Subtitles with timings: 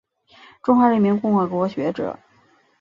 [0.63, 2.17] 中华人民共和国学者。